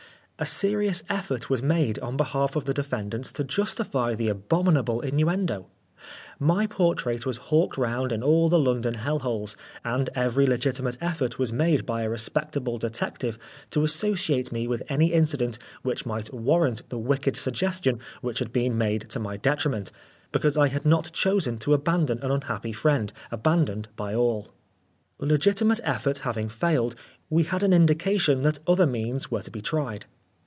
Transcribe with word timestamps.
A 0.39 0.43
serious 0.45 1.03
effort 1.07 1.51
was 1.51 1.61
made 1.61 1.99
on 1.99 2.17
behalf 2.17 2.55
of 2.55 2.65
the 2.65 2.73
defendants 2.73 3.31
to 3.33 3.43
justify 3.43 4.15
the 4.15 4.27
abominable 4.27 4.99
innu 5.03 5.31
endo. 5.31 5.67
My 6.39 6.65
portrait 6.65 7.27
was 7.27 7.37
hawked 7.37 7.77
round 7.77 8.11
in 8.11 8.23
all 8.23 8.49
the 8.49 8.57
London 8.57 8.95
hell 8.95 9.19
holes, 9.19 9.55
and 9.85 10.09
every 10.15 10.47
legitimate 10.47 10.97
effort 10.99 11.37
was 11.37 11.53
made 11.53 11.85
by 11.85 12.01
a 12.01 12.09
respectable 12.09 12.79
detective 12.79 13.37
to 13.69 13.83
associate 13.83 14.51
me 14.51 14.65
with 14.65 14.81
any 14.89 15.13
incident 15.13 15.59
which 15.83 16.07
might 16.07 16.33
warrant 16.33 16.89
the 16.89 16.97
wicked 16.97 17.37
suggestion 17.37 17.99
which 18.21 18.39
had 18.39 18.51
been 18.51 18.75
made 18.75 19.09
to 19.11 19.19
my 19.19 19.37
detriment, 19.37 19.91
because 20.31 20.57
I 20.57 20.69
had 20.69 20.87
not 20.87 21.11
chosen 21.11 21.59
to 21.59 21.75
abandon 21.75 22.17
an 22.23 22.31
unhappy 22.31 22.73
friend, 22.73 23.13
abandoned 23.29 23.89
by 23.95 24.15
all. 24.15 24.47
Legitimate 25.19 25.81
effort 25.83 26.17
having 26.25 26.49
failed, 26.49 26.95
we 27.29 27.43
had 27.43 27.61
an 27.61 27.73
indication 27.73 28.41
that 28.41 28.57
other 28.65 28.87
means 28.87 29.29
were 29.29 29.43
to 29.43 29.51
be 29.51 29.61
tried. 29.61 30.07